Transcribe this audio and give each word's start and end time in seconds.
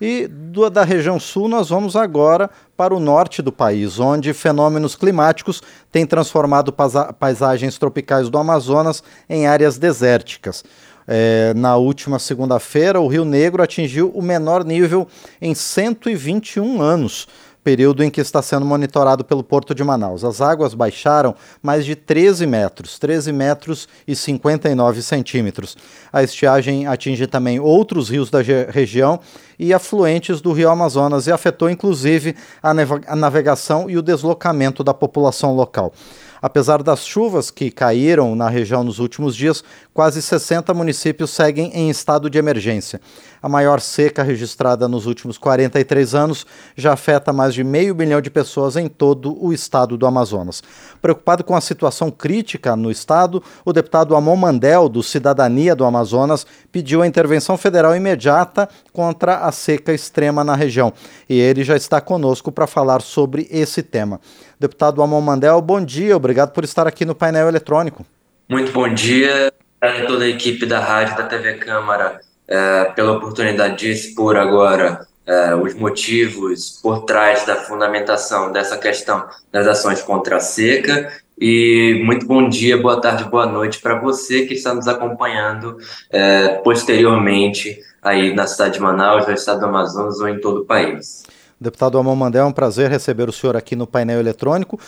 E 0.00 0.28
do, 0.28 0.70
da 0.70 0.84
região 0.84 1.18
sul, 1.18 1.48
nós 1.48 1.70
vamos 1.70 1.96
agora 1.96 2.48
para 2.76 2.94
o 2.94 3.00
norte 3.00 3.42
do 3.42 3.50
país, 3.50 3.98
onde 3.98 4.32
fenômenos 4.32 4.94
climáticos 4.94 5.60
têm 5.90 6.06
transformado 6.06 6.72
paisagens 7.18 7.76
tropicais 7.78 8.28
do 8.28 8.38
Amazonas 8.38 9.02
em 9.28 9.46
áreas 9.46 9.76
desérticas. 9.76 10.64
É, 11.10 11.54
na 11.54 11.74
última 11.76 12.18
segunda-feira, 12.18 13.00
o 13.00 13.08
Rio 13.08 13.24
Negro 13.24 13.62
atingiu 13.62 14.10
o 14.14 14.20
menor 14.20 14.62
nível 14.62 15.08
em 15.40 15.54
121 15.54 16.82
anos 16.82 17.26
período 17.68 18.02
em 18.02 18.08
que 18.08 18.22
está 18.22 18.40
sendo 18.40 18.64
monitorado 18.64 19.22
pelo 19.22 19.44
Porto 19.44 19.74
de 19.74 19.84
Manaus. 19.84 20.24
As 20.24 20.40
águas 20.40 20.72
baixaram 20.72 21.34
mais 21.62 21.84
de 21.84 21.94
13 21.94 22.46
metros, 22.46 22.98
13 22.98 23.30
metros 23.30 23.86
e 24.06 24.16
59 24.16 25.02
centímetros. 25.02 25.76
A 26.10 26.22
estiagem 26.22 26.86
atinge 26.86 27.26
também 27.26 27.60
outros 27.60 28.08
rios 28.08 28.30
da 28.30 28.38
região 28.40 29.20
e 29.58 29.74
afluentes 29.74 30.40
do 30.40 30.50
rio 30.54 30.70
Amazonas 30.70 31.26
e 31.26 31.30
afetou 31.30 31.68
inclusive 31.68 32.34
a, 32.62 32.70
a 33.06 33.14
navegação 33.14 33.90
e 33.90 33.98
o 33.98 34.02
deslocamento 34.02 34.82
da 34.82 34.94
população 34.94 35.54
local. 35.54 35.92
Apesar 36.40 36.82
das 36.82 37.06
chuvas 37.06 37.50
que 37.50 37.70
caíram 37.70 38.34
na 38.34 38.48
região 38.48 38.84
nos 38.84 38.98
últimos 38.98 39.34
dias, 39.34 39.62
quase 39.92 40.22
60 40.22 40.72
municípios 40.72 41.30
seguem 41.30 41.70
em 41.74 41.90
estado 41.90 42.30
de 42.30 42.38
emergência. 42.38 43.00
A 43.40 43.48
maior 43.48 43.80
seca 43.80 44.22
registrada 44.22 44.88
nos 44.88 45.06
últimos 45.06 45.38
43 45.38 46.14
anos 46.14 46.46
já 46.76 46.92
afeta 46.92 47.32
mais 47.32 47.54
de 47.54 47.62
meio 47.62 47.94
milhão 47.94 48.20
de 48.20 48.30
pessoas 48.30 48.76
em 48.76 48.88
todo 48.88 49.36
o 49.44 49.52
estado 49.52 49.96
do 49.96 50.06
Amazonas. 50.06 50.62
Preocupado 51.00 51.44
com 51.44 51.54
a 51.54 51.60
situação 51.60 52.10
crítica 52.10 52.74
no 52.74 52.90
estado, 52.90 53.42
o 53.64 53.72
deputado 53.72 54.16
Amon 54.16 54.36
Mandel, 54.36 54.88
do 54.88 55.02
Cidadania 55.02 55.74
do 55.74 55.84
Amazonas, 55.84 56.46
pediu 56.72 57.02
a 57.02 57.06
intervenção 57.06 57.56
federal 57.56 57.94
imediata 57.94 58.68
contra 58.92 59.38
a 59.38 59.52
seca 59.52 59.92
extrema 59.92 60.42
na 60.42 60.56
região. 60.56 60.92
E 61.28 61.38
ele 61.38 61.62
já 61.62 61.76
está 61.76 62.00
conosco 62.00 62.50
para 62.50 62.66
falar 62.66 63.02
sobre 63.02 63.46
esse 63.50 63.82
tema. 63.82 64.20
Deputado 64.60 65.00
Amon 65.02 65.20
Mandel, 65.20 65.60
bom 65.60 65.84
dia, 65.84 66.16
obrigado 66.16 66.50
por 66.50 66.64
estar 66.64 66.86
aqui 66.86 67.04
no 67.04 67.14
painel 67.14 67.48
eletrônico. 67.48 68.04
Muito 68.48 68.72
bom 68.72 68.92
dia 68.92 69.52
a 69.80 70.06
toda 70.06 70.24
a 70.24 70.28
equipe 70.28 70.66
da 70.66 70.80
rádio 70.80 71.16
da 71.16 71.22
TV 71.22 71.54
Câmara 71.54 72.20
é, 72.48 72.84
pela 72.86 73.12
oportunidade 73.12 73.76
de 73.76 73.92
expor 73.92 74.36
agora 74.36 75.06
é, 75.24 75.54
os 75.54 75.74
motivos 75.74 76.80
por 76.82 77.04
trás 77.04 77.46
da 77.46 77.54
fundamentação 77.54 78.50
dessa 78.50 78.76
questão 78.76 79.28
das 79.52 79.66
ações 79.66 80.02
contra 80.02 80.38
a 80.38 80.40
seca. 80.40 81.12
E 81.40 82.02
muito 82.04 82.26
bom 82.26 82.48
dia, 82.48 82.76
boa 82.76 83.00
tarde, 83.00 83.22
boa 83.24 83.46
noite 83.46 83.78
para 83.80 84.00
você 84.00 84.44
que 84.44 84.54
está 84.54 84.74
nos 84.74 84.88
acompanhando 84.88 85.76
é, 86.10 86.56
posteriormente 86.64 87.78
aí 88.02 88.34
na 88.34 88.46
cidade 88.48 88.74
de 88.74 88.80
Manaus, 88.80 89.24
no 89.24 89.34
estado 89.34 89.60
do 89.60 89.66
Amazonas 89.66 90.18
ou 90.18 90.28
em 90.28 90.40
todo 90.40 90.62
o 90.62 90.64
país. 90.64 91.22
Deputado 91.60 91.98
Amon 91.98 92.14
Mandel, 92.14 92.44
é 92.44 92.46
um 92.46 92.52
prazer 92.52 92.90
receber 92.90 93.28
o 93.28 93.32
senhor 93.32 93.56
aqui 93.56 93.74
no 93.74 93.86
painel 93.86 94.20
eletrônico. 94.20 94.78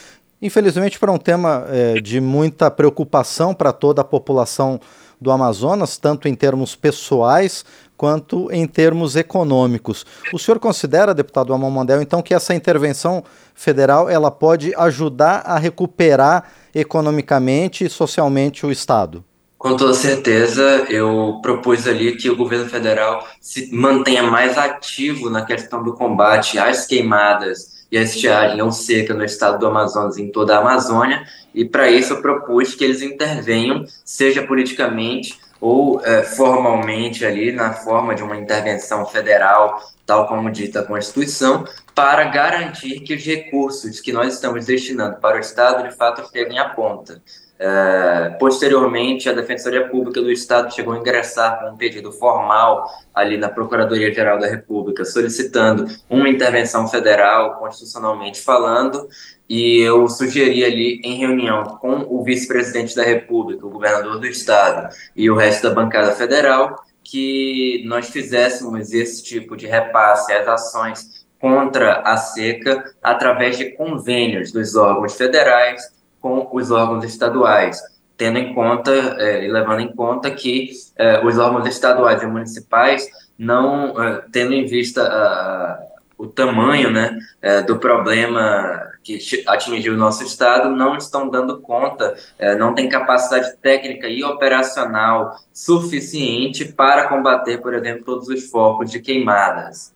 Infelizmente, 0.41 0.99
para 0.99 1.11
um 1.11 1.19
tema 1.19 1.67
é, 1.69 2.01
de 2.01 2.21
muita 2.21 2.71
preocupação 2.71 3.53
para 3.53 3.73
toda 3.73 4.03
a 4.03 4.05
população 4.05 4.81
do 5.21 5.31
Amazonas, 5.31 5.99
tanto 5.99 6.29
em 6.29 6.35
termos 6.35 6.75
pessoais 6.75 7.65
quanto 7.97 8.51
em 8.51 8.67
termos 8.67 9.17
econômicos. 9.17 10.07
O 10.33 10.39
senhor 10.39 10.59
considera, 10.59 11.13
deputado 11.13 11.53
Amon 11.53 11.71
Mandel, 11.71 12.01
então, 12.01 12.23
que 12.23 12.33
essa 12.33 12.55
intervenção 12.55 13.23
federal 13.55 14.09
ela 14.09 14.31
pode 14.31 14.75
ajudar 14.75 15.43
a 15.45 15.59
recuperar 15.59 16.51
economicamente 16.75 17.85
e 17.85 17.91
socialmente 17.91 18.65
o 18.65 18.73
Estado? 18.73 19.23
Com 19.61 19.77
toda 19.77 19.93
certeza, 19.93 20.87
eu 20.89 21.39
propus 21.43 21.87
ali 21.87 22.17
que 22.17 22.31
o 22.31 22.35
governo 22.35 22.67
federal 22.71 23.29
se 23.43 23.69
mantenha 23.71 24.23
mais 24.23 24.57
ativo 24.57 25.29
na 25.29 25.45
questão 25.45 25.83
do 25.83 25.93
combate 25.93 26.59
às 26.59 26.87
queimadas 26.87 27.85
e 27.93 27.99
à 27.99 28.01
estiagem 28.01 28.57
não 28.57 28.73
seca 28.73 29.13
no 29.13 29.23
estado 29.23 29.59
do 29.59 29.67
Amazonas 29.67 30.17
e 30.17 30.23
em 30.23 30.33
toda 30.33 30.57
a 30.57 30.61
Amazônia, 30.61 31.27
e 31.55 31.63
para 31.63 31.91
isso 31.91 32.15
eu 32.15 32.23
propus 32.23 32.75
que 32.75 32.83
eles 32.83 33.03
intervenham, 33.03 33.85
seja 34.03 34.43
politicamente 34.47 35.39
ou 35.61 36.01
é, 36.07 36.23
formalmente 36.23 37.27
ali 37.27 37.53
na 37.53 37.75
forma 37.75 38.15
de 38.15 38.23
uma 38.23 38.39
intervenção 38.39 39.05
federal, 39.05 39.79
tal 40.07 40.27
como 40.27 40.51
dita 40.51 40.81
a 40.81 40.87
Constituição, 40.87 41.67
para 41.95 42.25
garantir 42.25 43.01
que 43.01 43.13
os 43.13 43.23
recursos 43.23 44.01
que 44.01 44.11
nós 44.11 44.33
estamos 44.33 44.65
destinando 44.65 45.21
para 45.21 45.37
o 45.37 45.41
Estado 45.41 45.87
de 45.87 45.95
fato 45.95 46.27
cheguem 46.33 46.59
à 46.59 46.71
ponta. 46.71 47.21
É, 47.63 48.37
posteriormente, 48.39 49.29
a 49.29 49.35
Defensoria 49.35 49.87
Pública 49.87 50.23
do 50.23 50.33
Estado 50.33 50.73
chegou 50.73 50.95
a 50.95 50.99
ingressar 50.99 51.61
com 51.61 51.73
um 51.73 51.77
pedido 51.77 52.11
formal 52.11 52.89
ali 53.15 53.37
na 53.37 53.51
Procuradoria-Geral 53.51 54.39
da 54.39 54.47
República, 54.47 55.05
solicitando 55.05 55.85
uma 56.09 56.31
intervenção 56.31 56.89
federal, 56.89 57.59
constitucionalmente 57.59 58.41
falando, 58.41 59.07
e 59.47 59.79
eu 59.81 60.09
sugeri 60.09 60.65
ali, 60.65 61.03
em 61.05 61.19
reunião 61.19 61.77
com 61.77 62.07
o 62.09 62.25
vice-presidente 62.25 62.97
da 62.97 63.03
República, 63.03 63.67
o 63.67 63.71
governador 63.71 64.19
do 64.19 64.27
Estado 64.27 64.89
e 65.15 65.31
o 65.31 65.37
resto 65.37 65.69
da 65.69 65.75
bancada 65.75 66.13
federal, 66.13 66.83
que 67.05 67.85
nós 67.85 68.09
fizéssemos 68.09 68.91
esse 68.95 69.23
tipo 69.23 69.55
de 69.55 69.67
repasse 69.67 70.33
às 70.33 70.49
ações 70.49 71.27
contra 71.39 72.01
a 72.07 72.17
seca 72.17 72.91
através 73.03 73.59
de 73.59 73.73
convênios 73.73 74.51
dos 74.51 74.77
órgãos 74.77 75.15
federais 75.15 76.00
com 76.21 76.49
os 76.53 76.71
órgãos 76.71 77.05
estaduais, 77.05 77.81
tendo 78.17 78.39
em 78.39 78.55
conta 78.55 78.93
é, 79.19 79.45
e 79.45 79.49
levando 79.49 79.81
em 79.81 79.95
conta 79.95 80.31
que 80.31 80.71
é, 80.97 81.25
os 81.25 81.39
órgãos 81.39 81.67
estaduais 81.67 82.23
e 82.23 82.27
municipais 82.27 83.09
não 83.39 84.01
é, 84.03 84.23
tendo 84.31 84.53
em 84.53 84.67
vista 84.67 85.89
o 86.19 86.27
tamanho 86.27 86.91
né, 86.91 87.19
do 87.67 87.79
problema 87.79 88.91
que 89.03 89.19
atingiu 89.47 89.95
o 89.95 89.97
nosso 89.97 90.23
estado 90.23 90.69
não 90.69 90.99
estão 90.99 91.31
dando 91.31 91.63
conta, 91.63 92.15
não 92.59 92.75
tem 92.75 92.91
capacidade 92.91 93.57
técnica 93.57 94.07
e 94.07 94.23
operacional 94.23 95.35
suficiente 95.51 96.67
para 96.67 97.09
combater, 97.09 97.63
por 97.63 97.73
exemplo, 97.73 98.05
todos 98.05 98.29
os 98.29 98.51
focos 98.51 98.91
de 98.91 99.01
queimadas. 99.01 99.95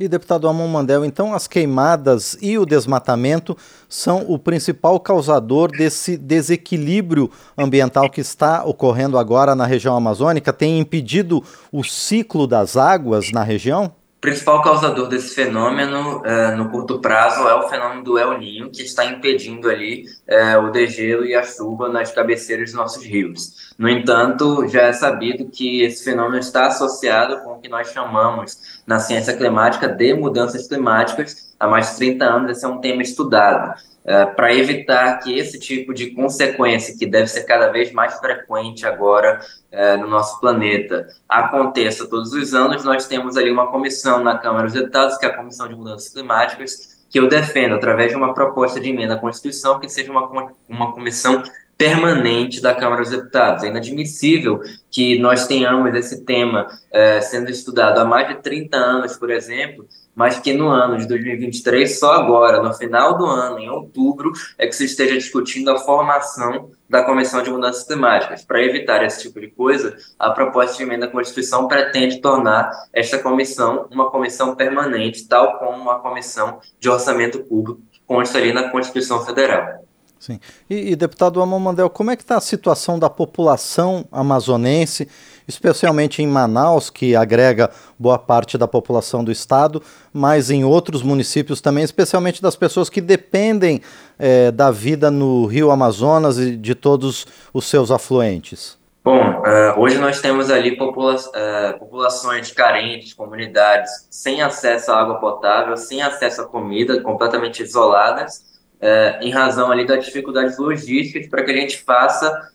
E, 0.00 0.08
deputado 0.08 0.48
Amon 0.48 0.66
Mandel, 0.66 1.04
então 1.04 1.34
as 1.34 1.46
queimadas 1.46 2.34
e 2.40 2.56
o 2.56 2.64
desmatamento 2.64 3.54
são 3.86 4.24
o 4.30 4.38
principal 4.38 4.98
causador 4.98 5.70
desse 5.70 6.16
desequilíbrio 6.16 7.30
ambiental 7.54 8.08
que 8.08 8.22
está 8.22 8.64
ocorrendo 8.64 9.18
agora 9.18 9.54
na 9.54 9.66
região 9.66 9.94
amazônica? 9.94 10.54
Tem 10.54 10.80
impedido 10.80 11.44
o 11.70 11.84
ciclo 11.84 12.46
das 12.46 12.78
águas 12.78 13.30
na 13.30 13.42
região? 13.42 13.92
Principal 14.20 14.62
causador 14.62 15.08
desse 15.08 15.34
fenômeno 15.34 16.22
é, 16.26 16.54
no 16.54 16.68
curto 16.68 17.00
prazo 17.00 17.48
é 17.48 17.54
o 17.54 17.68
fenômeno 17.68 18.02
do 18.02 18.18
El 18.18 18.38
Ninho, 18.38 18.70
que 18.70 18.82
está 18.82 19.04
impedindo 19.06 19.68
ali 19.68 20.04
é, 20.26 20.58
o 20.58 20.70
degelo 20.70 21.24
e 21.24 21.34
a 21.34 21.42
chuva 21.42 21.88
nas 21.88 22.12
cabeceiras 22.12 22.70
dos 22.70 22.74
nossos 22.78 23.04
rios. 23.04 23.72
No 23.78 23.88
entanto, 23.88 24.68
já 24.68 24.82
é 24.82 24.92
sabido 24.92 25.46
que 25.46 25.82
esse 25.82 26.04
fenômeno 26.04 26.38
está 26.38 26.66
associado 26.66 27.38
com 27.42 27.52
o 27.52 27.60
que 27.60 27.68
nós 27.68 27.88
chamamos 27.88 28.82
na 28.86 28.98
ciência 28.98 29.34
climática 29.34 29.88
de 29.88 30.12
mudanças 30.12 30.68
climáticas. 30.68 31.54
Há 31.58 31.66
mais 31.66 31.90
de 31.90 31.96
30 31.96 32.24
anos, 32.24 32.50
esse 32.50 32.64
é 32.64 32.68
um 32.68 32.78
tema 32.78 33.02
estudado. 33.02 33.74
É, 34.02 34.24
para 34.24 34.54
evitar 34.54 35.18
que 35.18 35.38
esse 35.38 35.58
tipo 35.58 35.92
de 35.92 36.10
consequência, 36.12 36.96
que 36.96 37.04
deve 37.04 37.26
ser 37.26 37.44
cada 37.44 37.68
vez 37.68 37.92
mais 37.92 38.18
frequente 38.18 38.86
agora 38.86 39.40
é, 39.70 39.96
no 39.98 40.08
nosso 40.08 40.40
planeta, 40.40 41.06
aconteça 41.28 42.08
todos 42.08 42.32
os 42.32 42.54
anos, 42.54 42.82
nós 42.82 43.06
temos 43.06 43.36
ali 43.36 43.50
uma 43.50 43.70
comissão 43.70 44.24
na 44.24 44.38
Câmara 44.38 44.64
dos 44.64 44.72
Deputados, 44.72 45.18
que 45.18 45.26
é 45.26 45.28
a 45.28 45.36
Comissão 45.36 45.68
de 45.68 45.74
Mudanças 45.74 46.08
Climáticas, 46.08 46.98
que 47.10 47.18
eu 47.18 47.28
defendo, 47.28 47.74
através 47.74 48.10
de 48.10 48.16
uma 48.16 48.32
proposta 48.32 48.80
de 48.80 48.88
emenda 48.88 49.14
à 49.14 49.18
Constituição, 49.18 49.78
que 49.78 49.88
seja 49.88 50.10
uma, 50.10 50.52
uma 50.68 50.92
comissão 50.92 51.42
permanente 51.80 52.60
da 52.60 52.74
Câmara 52.74 53.00
dos 53.00 53.10
Deputados. 53.10 53.64
É 53.64 53.68
inadmissível 53.68 54.60
que 54.90 55.18
nós 55.18 55.46
tenhamos 55.46 55.94
esse 55.94 56.24
tema 56.24 56.66
é, 56.90 57.22
sendo 57.22 57.50
estudado 57.50 57.98
há 57.98 58.04
mais 58.04 58.28
de 58.28 58.42
30 58.42 58.76
anos, 58.76 59.16
por 59.16 59.30
exemplo, 59.30 59.86
mas 60.20 60.38
que 60.38 60.52
no 60.52 60.68
ano 60.68 60.98
de 60.98 61.08
2023, 61.08 61.98
só 61.98 62.12
agora, 62.12 62.62
no 62.62 62.74
final 62.74 63.16
do 63.16 63.24
ano, 63.24 63.58
em 63.58 63.70
outubro, 63.70 64.30
é 64.58 64.66
que 64.66 64.74
se 64.74 64.84
esteja 64.84 65.14
discutindo 65.14 65.70
a 65.70 65.78
formação 65.78 66.72
da 66.86 67.02
Comissão 67.02 67.42
de 67.42 67.48
Mudanças 67.48 67.84
Climáticas. 67.84 68.44
Para 68.44 68.62
evitar 68.62 69.02
esse 69.02 69.22
tipo 69.22 69.40
de 69.40 69.48
coisa, 69.48 69.96
a 70.18 70.28
proposta 70.28 70.76
de 70.76 70.82
emenda 70.82 71.06
à 71.06 71.08
Constituição 71.08 71.66
pretende 71.66 72.20
tornar 72.20 72.70
esta 72.92 73.18
comissão 73.18 73.88
uma 73.90 74.10
comissão 74.10 74.54
permanente, 74.54 75.26
tal 75.26 75.58
como 75.58 75.88
a 75.88 76.00
Comissão 76.00 76.60
de 76.78 76.90
Orçamento 76.90 77.42
Público 77.44 77.80
consta 78.06 78.36
ali 78.36 78.52
na 78.52 78.68
Constituição 78.68 79.24
Federal. 79.24 79.86
Sim. 80.20 80.38
E, 80.68 80.90
e 80.90 80.96
deputado 80.96 81.40
Amon 81.40 81.58
Mandel, 81.58 81.88
como 81.88 82.10
é 82.10 82.16
que 82.16 82.22
está 82.22 82.36
a 82.36 82.42
situação 82.42 82.98
da 82.98 83.08
população 83.08 84.04
amazonense, 84.12 85.08
especialmente 85.48 86.22
em 86.22 86.26
Manaus, 86.26 86.90
que 86.90 87.16
agrega 87.16 87.70
boa 87.98 88.18
parte 88.18 88.58
da 88.58 88.68
população 88.68 89.24
do 89.24 89.32
estado, 89.32 89.82
mas 90.12 90.50
em 90.50 90.62
outros 90.62 91.02
municípios 91.02 91.62
também, 91.62 91.82
especialmente 91.82 92.42
das 92.42 92.54
pessoas 92.54 92.90
que 92.90 93.00
dependem 93.00 93.80
é, 94.18 94.50
da 94.50 94.70
vida 94.70 95.10
no 95.10 95.46
Rio 95.46 95.70
Amazonas 95.70 96.38
e 96.38 96.54
de 96.54 96.74
todos 96.74 97.26
os 97.54 97.64
seus 97.64 97.90
afluentes? 97.90 98.78
Bom, 99.02 99.18
uh, 99.18 99.80
hoje 99.80 99.96
nós 99.96 100.20
temos 100.20 100.50
ali 100.50 100.76
popula 100.76 101.16
uh, 101.16 101.78
populações 101.78 102.52
carentes, 102.52 103.14
comunidades 103.14 104.06
sem 104.10 104.42
acesso 104.42 104.92
à 104.92 105.00
água 105.00 105.18
potável, 105.18 105.74
sem 105.78 106.02
acesso 106.02 106.42
à 106.42 106.46
comida, 106.46 107.00
completamente 107.00 107.62
isoladas, 107.62 108.49
uh, 108.80 109.22
em 109.22 109.30
razão 109.30 109.70
ali 109.70 109.86
das 109.86 110.04
dificuldades 110.04 110.58
logísticas 110.58 111.28
para 111.28 111.44
que 111.44 111.50
a 111.50 111.56
gente 111.56 111.78
faça 111.82 112.50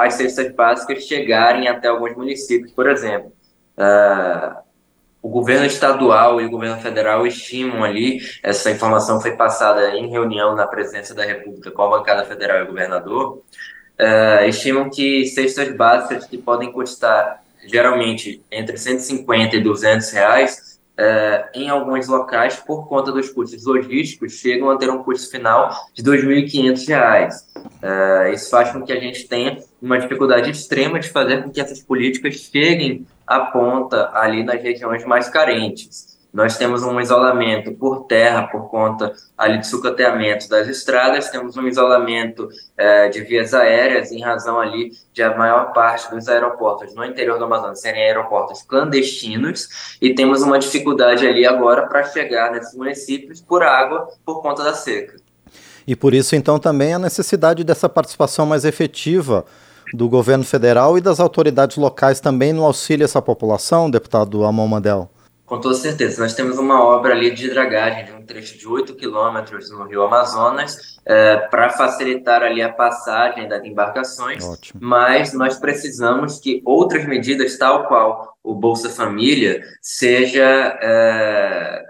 as 0.00 0.14
cestas 0.14 0.52
básicas 0.52 1.04
chegarem 1.04 1.68
até 1.68 1.86
alguns 1.86 2.16
municípios, 2.16 2.72
por 2.72 2.88
exemplo. 2.88 3.30
o 5.22 5.28
governo 5.28 5.66
estadual 5.66 6.40
e 6.40 6.46
o 6.46 6.50
governo 6.50 6.80
federal 6.80 7.24
estimam 7.24 7.84
ali, 7.84 8.20
essa 8.42 8.70
informação 8.70 9.20
foi 9.20 9.36
passada 9.36 9.94
em 9.94 10.08
reunião 10.08 10.56
na 10.56 10.66
presidência 10.66 11.14
da 11.14 11.24
República 11.24 11.70
com 11.70 11.82
a 11.82 11.98
bancada 11.98 12.24
federal 12.24 12.58
e 12.58 12.62
o 12.62 12.66
governador, 12.66 13.42
uh, 14.00 14.48
estimam 14.48 14.88
que 14.88 15.26
cestas 15.26 15.76
básicas 15.76 16.26
que 16.26 16.38
podem 16.38 16.72
custar 16.72 17.42
geralmente 17.66 18.42
entre 18.50 18.76
150 18.78 19.56
e 19.56 19.62
200 19.62 20.10
reais, 20.10 20.69
uh, 21.00 21.48
em 21.54 21.68
alguns 21.68 22.06
locais, 22.06 22.56
por 22.56 22.86
conta 22.86 23.10
dos 23.10 23.30
custos 23.30 23.64
logísticos, 23.64 24.34
chegam 24.34 24.70
a 24.70 24.76
ter 24.76 24.90
um 24.90 25.02
custo 25.02 25.30
final 25.30 25.70
de 25.94 26.02
2.500 26.02 26.88
reais. 26.88 27.48
Uh, 27.56 28.32
isso 28.32 28.50
faz 28.50 28.70
com 28.70 28.82
que 28.82 28.92
a 28.92 29.00
gente 29.00 29.26
tenha 29.26 29.58
uma 29.80 29.98
dificuldade 29.98 30.50
extrema 30.50 31.00
de 31.00 31.08
fazer 31.08 31.42
com 31.42 31.50
que 31.50 31.60
essas 31.60 31.80
políticas 31.80 32.34
cheguem 32.34 33.06
à 33.26 33.40
ponta 33.40 34.10
ali 34.12 34.44
nas 34.44 34.62
regiões 34.62 35.04
mais 35.04 35.28
carentes. 35.28 36.19
Nós 36.32 36.56
temos 36.56 36.84
um 36.84 37.00
isolamento 37.00 37.72
por 37.72 38.04
terra, 38.04 38.46
por 38.46 38.68
conta 38.68 39.12
ali 39.36 39.58
de 39.58 39.66
sucateamento 39.66 40.48
das 40.48 40.68
estradas, 40.68 41.28
temos 41.28 41.56
um 41.56 41.66
isolamento 41.66 42.48
é, 42.76 43.08
de 43.08 43.22
vias 43.22 43.52
aéreas, 43.52 44.12
em 44.12 44.20
razão 44.20 44.60
ali 44.60 44.92
de 45.12 45.22
a 45.22 45.36
maior 45.36 45.72
parte 45.72 46.08
dos 46.14 46.28
aeroportos 46.28 46.94
no 46.94 47.04
interior 47.04 47.36
do 47.38 47.44
Amazonas 47.44 47.80
serem 47.80 48.02
aeroportos 48.02 48.62
clandestinos, 48.62 49.96
e 50.00 50.14
temos 50.14 50.42
uma 50.42 50.58
dificuldade 50.58 51.26
ali 51.26 51.44
agora 51.44 51.88
para 51.88 52.04
chegar 52.04 52.52
nesses 52.52 52.76
municípios 52.76 53.40
por 53.40 53.62
água, 53.62 54.08
por 54.24 54.40
conta 54.40 54.62
da 54.62 54.74
seca. 54.74 55.16
E 55.86 55.96
por 55.96 56.14
isso, 56.14 56.36
então, 56.36 56.58
também 56.58 56.94
a 56.94 56.98
necessidade 56.98 57.64
dessa 57.64 57.88
participação 57.88 58.46
mais 58.46 58.64
efetiva 58.64 59.44
do 59.92 60.08
governo 60.08 60.44
federal 60.44 60.96
e 60.96 61.00
das 61.00 61.18
autoridades 61.18 61.76
locais 61.76 62.20
também 62.20 62.52
no 62.52 62.64
auxílio 62.64 63.04
a 63.04 63.06
essa 63.06 63.20
população, 63.20 63.90
deputado 63.90 64.44
Amon 64.44 64.68
Mandel. 64.68 65.10
Com 65.50 65.60
toda 65.60 65.74
certeza. 65.74 66.22
Nós 66.22 66.32
temos 66.32 66.58
uma 66.58 66.80
obra 66.80 67.12
ali 67.12 67.28
de 67.32 67.50
dragagem 67.50 68.04
de 68.04 68.12
um 68.12 68.24
trecho 68.24 68.56
de 68.56 68.68
8 68.68 68.94
quilômetros 68.94 69.68
no 69.72 69.82
Rio 69.82 70.04
Amazonas 70.04 71.00
é, 71.04 71.38
para 71.48 71.70
facilitar 71.70 72.40
ali 72.44 72.62
a 72.62 72.72
passagem 72.72 73.48
das 73.48 73.64
embarcações, 73.64 74.44
Ótimo. 74.44 74.78
mas 74.80 75.34
nós 75.34 75.58
precisamos 75.58 76.38
que 76.38 76.62
outras 76.64 77.04
medidas, 77.04 77.58
tal 77.58 77.88
qual 77.88 78.38
o 78.44 78.54
Bolsa 78.54 78.90
Família, 78.90 79.60
seja, 79.82 80.78
é, 80.80 81.84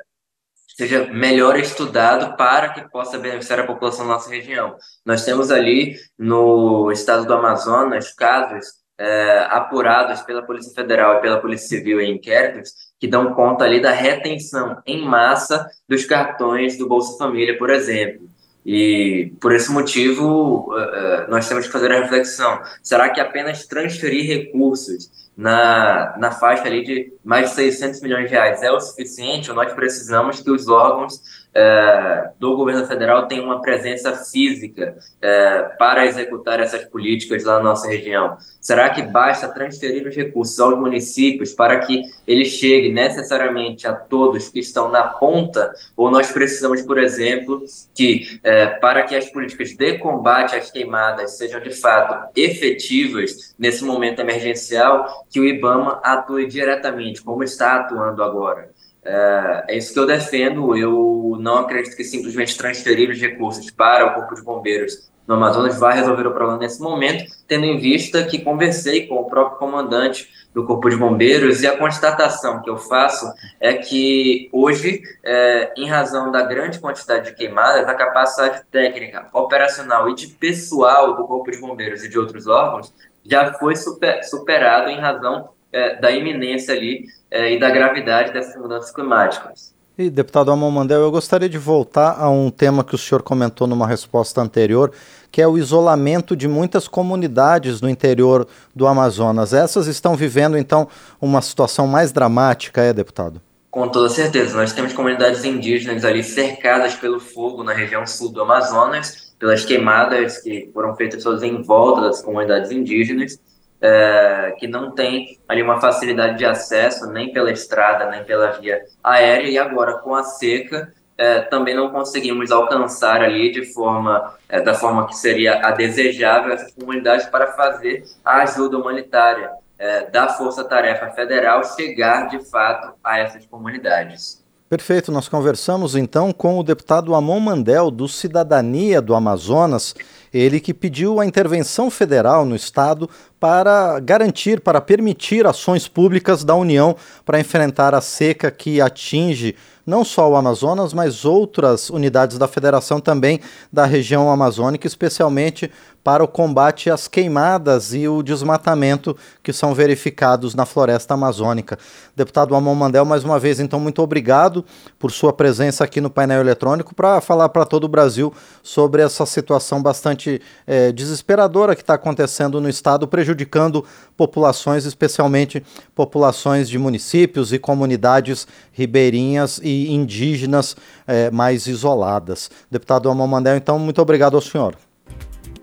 seja 0.74 1.12
melhor 1.12 1.58
estudado 1.58 2.38
para 2.38 2.70
que 2.70 2.88
possa 2.88 3.18
beneficiar 3.18 3.60
a 3.60 3.66
população 3.66 4.06
da 4.06 4.14
nossa 4.14 4.30
região. 4.30 4.74
Nós 5.04 5.22
temos 5.22 5.50
ali 5.50 5.96
no 6.18 6.90
estado 6.90 7.26
do 7.26 7.34
Amazonas 7.34 8.10
casos 8.14 8.80
é, 8.96 9.46
apurados 9.50 10.22
pela 10.22 10.46
Polícia 10.46 10.72
Federal 10.74 11.18
e 11.18 11.20
pela 11.20 11.42
Polícia 11.42 11.68
Civil 11.68 12.00
em 12.00 12.14
inquéritos 12.14 12.89
que 13.00 13.08
dão 13.08 13.32
conta 13.32 13.64
ali 13.64 13.80
da 13.80 13.90
retenção 13.90 14.76
em 14.86 15.02
massa 15.02 15.66
dos 15.88 16.04
cartões 16.04 16.76
do 16.76 16.86
Bolsa 16.86 17.16
Família, 17.16 17.56
por 17.56 17.70
exemplo. 17.70 18.28
E 18.64 19.32
por 19.40 19.54
esse 19.54 19.72
motivo, 19.72 20.68
é, 20.76 20.82
é, 21.24 21.26
nós 21.28 21.48
temos 21.48 21.66
que 21.66 21.72
fazer 21.72 21.90
a 21.90 22.02
reflexão: 22.02 22.60
será 22.82 23.08
que 23.08 23.18
apenas 23.18 23.66
transferir 23.66 24.26
recursos 24.26 25.29
na, 25.36 26.16
na 26.18 26.30
faixa 26.30 26.64
ali 26.64 26.84
de 26.84 27.12
mais 27.24 27.50
de 27.50 27.54
600 27.56 28.00
milhões 28.02 28.24
de 28.24 28.30
reais 28.30 28.62
é 28.62 28.70
o 28.70 28.80
suficiente 28.80 29.50
ou 29.50 29.56
nós 29.56 29.72
precisamos 29.72 30.40
que 30.40 30.50
os 30.50 30.68
órgãos 30.68 31.22
é, 31.52 32.30
do 32.38 32.56
governo 32.56 32.86
federal 32.86 33.26
tenham 33.26 33.46
uma 33.46 33.60
presença 33.60 34.12
física 34.14 34.96
é, 35.20 35.62
para 35.78 36.06
executar 36.06 36.60
essas 36.60 36.84
políticas 36.84 37.44
lá 37.44 37.56
na 37.56 37.64
nossa 37.64 37.88
região? 37.88 38.36
Será 38.60 38.90
que 38.90 39.02
basta 39.02 39.48
transferir 39.48 40.06
os 40.06 40.14
recursos 40.14 40.58
aos 40.60 40.78
municípios 40.78 41.52
para 41.52 41.78
que 41.80 42.02
eles 42.26 42.48
cheguem 42.48 42.92
necessariamente 42.92 43.86
a 43.86 43.92
todos 43.92 44.48
que 44.48 44.60
estão 44.60 44.90
na 44.90 45.02
ponta? 45.04 45.72
Ou 45.96 46.10
nós 46.10 46.30
precisamos, 46.30 46.82
por 46.82 46.98
exemplo, 46.98 47.64
que 47.94 48.40
é, 48.44 48.66
para 48.66 49.02
que 49.02 49.16
as 49.16 49.28
políticas 49.28 49.74
de 49.76 49.98
combate 49.98 50.54
às 50.54 50.70
queimadas 50.70 51.36
sejam 51.36 51.60
de 51.60 51.70
fato 51.70 52.30
efetivas 52.36 53.54
nesse 53.58 53.84
momento 53.84 54.20
emergencial, 54.20 55.26
que 55.30 55.40
o 55.40 55.44
IBAMA 55.44 56.00
atue 56.02 56.46
diretamente, 56.46 57.22
como 57.22 57.44
está 57.44 57.76
atuando 57.76 58.22
agora. 58.22 58.70
É, 59.02 59.64
é, 59.68 59.78
isso 59.78 59.94
que 59.94 59.98
eu 59.98 60.06
defendo. 60.06 60.76
Eu 60.76 61.36
não 61.40 61.58
acredito 61.58 61.96
que 61.96 62.04
simplesmente 62.04 62.56
transferir 62.58 63.08
os 63.08 63.18
recursos 63.18 63.70
para 63.70 64.06
o 64.06 64.14
Corpo 64.14 64.34
de 64.34 64.42
Bombeiros 64.42 65.08
no 65.26 65.36
Amazonas 65.36 65.78
vai 65.78 65.94
resolver 65.94 66.26
o 66.26 66.32
problema 66.32 66.58
nesse 66.58 66.82
momento, 66.82 67.24
tendo 67.46 67.64
em 67.64 67.78
vista 67.78 68.24
que 68.24 68.40
conversei 68.40 69.06
com 69.06 69.14
o 69.14 69.26
próprio 69.26 69.58
comandante 69.58 70.28
do 70.52 70.64
Corpo 70.64 70.90
de 70.90 70.96
Bombeiros 70.96 71.62
e 71.62 71.68
a 71.68 71.78
constatação 71.78 72.60
que 72.60 72.68
eu 72.68 72.76
faço 72.76 73.32
é 73.60 73.74
que 73.74 74.48
hoje, 74.52 75.00
é, 75.22 75.72
em 75.76 75.88
razão 75.88 76.32
da 76.32 76.42
grande 76.42 76.80
quantidade 76.80 77.30
de 77.30 77.36
queimadas, 77.36 77.86
a 77.86 77.94
capacidade 77.94 78.64
técnica, 78.72 79.28
operacional 79.32 80.08
e 80.08 80.16
de 80.16 80.26
pessoal 80.26 81.14
do 81.14 81.24
Corpo 81.24 81.48
de 81.52 81.60
Bombeiros 81.60 82.02
e 82.02 82.08
de 82.08 82.18
outros 82.18 82.48
órgãos 82.48 82.92
já 83.24 83.52
foi 83.54 83.76
super, 83.76 84.22
superado 84.24 84.88
em 84.90 84.98
razão 84.98 85.50
é, 85.72 85.96
da 86.00 86.10
iminência 86.10 86.74
ali 86.74 87.04
é, 87.30 87.52
e 87.54 87.60
da 87.60 87.70
gravidade 87.70 88.32
dessas 88.32 88.60
mudanças 88.60 88.90
climáticas. 88.92 89.74
E, 89.96 90.08
deputado 90.08 90.50
Amon 90.50 90.70
Mandel, 90.70 91.00
eu 91.00 91.10
gostaria 91.10 91.48
de 91.48 91.58
voltar 91.58 92.16
a 92.18 92.30
um 92.30 92.50
tema 92.50 92.82
que 92.82 92.94
o 92.94 92.98
senhor 92.98 93.22
comentou 93.22 93.66
numa 93.66 93.86
resposta 93.86 94.40
anterior, 94.40 94.92
que 95.30 95.42
é 95.42 95.46
o 95.46 95.58
isolamento 95.58 96.34
de 96.34 96.48
muitas 96.48 96.88
comunidades 96.88 97.82
no 97.82 97.88
interior 97.88 98.48
do 98.74 98.86
Amazonas. 98.86 99.52
Essas 99.52 99.86
estão 99.86 100.16
vivendo, 100.16 100.56
então, 100.56 100.88
uma 101.20 101.42
situação 101.42 101.86
mais 101.86 102.12
dramática, 102.12 102.80
é, 102.80 102.92
deputado? 102.94 103.42
Com 103.70 103.88
toda 103.88 104.08
certeza. 104.08 104.56
Nós 104.56 104.72
temos 104.72 104.92
comunidades 104.92 105.44
indígenas 105.44 106.04
ali 106.04 106.24
cercadas 106.24 106.94
pelo 106.94 107.20
fogo 107.20 107.62
na 107.62 107.72
região 107.72 108.06
sul 108.06 108.32
do 108.32 108.42
Amazonas, 108.42 109.34
pelas 109.38 109.64
queimadas 109.64 110.38
que 110.38 110.70
foram 110.74 110.96
feitas 110.96 111.22
todas 111.22 111.42
em 111.42 111.62
volta 111.62 112.02
das 112.02 112.22
comunidades 112.22 112.70
indígenas 112.70 113.38
é, 113.80 114.54
que 114.58 114.66
não 114.66 114.90
tem 114.90 115.38
ali 115.48 115.62
uma 115.62 115.80
facilidade 115.80 116.36
de 116.38 116.44
acesso 116.44 117.10
nem 117.10 117.32
pela 117.32 117.50
estrada, 117.50 118.10
nem 118.10 118.24
pela 118.24 118.50
via 118.52 118.84
aérea, 119.02 119.48
e 119.48 119.58
agora 119.58 119.98
com 119.98 120.14
a 120.14 120.22
seca 120.22 120.92
é, 121.16 121.40
também 121.40 121.74
não 121.74 121.90
conseguimos 121.90 122.50
alcançar 122.50 123.22
ali 123.22 123.50
de 123.50 123.72
forma, 123.72 124.34
é, 124.48 124.60
da 124.60 124.74
forma 124.74 125.06
que 125.06 125.16
seria 125.16 125.66
a 125.66 125.70
desejável 125.70 126.52
essas 126.52 126.72
comunidades 126.74 127.26
para 127.26 127.52
fazer 127.52 128.04
a 128.24 128.42
ajuda 128.42 128.78
humanitária 128.78 129.50
é, 129.80 130.10
da 130.10 130.28
Força 130.28 130.62
Tarefa 130.62 131.10
Federal 131.10 131.64
chegar 131.64 132.28
de 132.28 132.38
fato 132.50 132.92
a 133.02 133.18
essas 133.18 133.46
comunidades. 133.46 134.44
Perfeito, 134.68 135.10
nós 135.10 135.28
conversamos 135.28 135.96
então 135.96 136.32
com 136.32 136.58
o 136.58 136.62
deputado 136.62 137.14
Amon 137.14 137.40
Mandel, 137.40 137.90
do 137.90 138.06
Cidadania 138.06 139.00
do 139.00 139.16
Amazonas, 139.16 139.96
ele 140.32 140.60
que 140.60 140.72
pediu 140.72 141.20
a 141.20 141.26
intervenção 141.26 141.90
federal 141.90 142.44
no 142.44 142.54
Estado 142.54 143.08
para 143.38 143.98
garantir, 144.00 144.60
para 144.60 144.80
permitir 144.80 145.46
ações 145.46 145.88
públicas 145.88 146.44
da 146.44 146.54
União 146.54 146.94
para 147.24 147.40
enfrentar 147.40 147.94
a 147.94 148.00
seca 148.00 148.50
que 148.50 148.80
atinge 148.80 149.56
não 149.86 150.04
só 150.04 150.30
o 150.30 150.36
Amazonas, 150.36 150.92
mas 150.92 151.24
outras 151.24 151.90
unidades 151.90 152.38
da 152.38 152.46
federação 152.46 153.00
também 153.00 153.40
da 153.72 153.84
região 153.86 154.30
amazônica, 154.30 154.86
especialmente 154.86 155.70
para 156.02 156.24
o 156.24 156.28
combate 156.28 156.88
às 156.88 157.08
queimadas 157.08 157.92
e 157.92 158.08
o 158.08 158.22
desmatamento 158.22 159.16
que 159.42 159.52
são 159.52 159.74
verificados 159.74 160.54
na 160.54 160.64
floresta 160.64 161.14
amazônica. 161.14 161.78
Deputado 162.16 162.54
Amon 162.54 162.74
Mandel, 162.74 163.04
mais 163.04 163.24
uma 163.24 163.38
vez, 163.38 163.60
então, 163.60 163.78
muito 163.78 164.00
obrigado 164.00 164.64
por 164.98 165.10
sua 165.10 165.32
presença 165.32 165.84
aqui 165.84 166.00
no 166.00 166.08
painel 166.08 166.40
eletrônico 166.40 166.94
para 166.94 167.20
falar 167.20 167.48
para 167.48 167.66
todo 167.66 167.84
o 167.84 167.88
Brasil 167.88 168.32
sobre 168.62 169.02
essa 169.02 169.26
situação 169.26 169.82
bastante 170.20 170.42
é, 170.66 170.92
desesperadora 170.92 171.74
que 171.74 171.80
está 171.80 171.94
acontecendo 171.94 172.60
no 172.60 172.68
estado, 172.68 173.08
prejudicando 173.08 173.84
populações, 174.16 174.84
especialmente 174.84 175.62
populações 175.94 176.68
de 176.68 176.78
municípios 176.78 177.52
e 177.52 177.58
comunidades 177.58 178.46
ribeirinhas 178.72 179.60
e 179.62 179.92
indígenas 179.92 180.76
é, 181.06 181.30
mais 181.30 181.66
isoladas. 181.66 182.50
Deputado 182.70 183.08
Amon 183.08 183.26
Mandel, 183.26 183.56
então, 183.56 183.78
muito 183.78 184.02
obrigado 184.02 184.34
ao 184.34 184.42
senhor. 184.42 184.76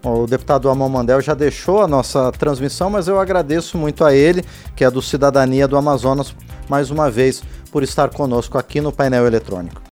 O 0.04 0.26
deputado 0.26 0.70
Amon 0.70 0.90
Mandel 0.90 1.22
já 1.22 1.34
deixou 1.34 1.82
a 1.82 1.88
nossa 1.88 2.32
transmissão, 2.32 2.90
mas 2.90 3.08
eu 3.08 3.20
agradeço 3.20 3.78
muito 3.78 4.06
a 4.06 4.14
ele, 4.14 4.44
que 4.76 4.84
é 4.84 4.92
do 4.92 5.02
Cidadania 5.02 5.68
do 5.68 5.78
Amazonas, 5.78 6.34
mais 6.70 6.90
uma 6.90 7.12
vez, 7.12 7.44
por 7.72 7.84
estar 7.84 8.10
conosco 8.10 8.58
aqui 8.58 8.80
no 8.80 8.92
painel 8.92 9.28
eletrônico. 9.28 9.82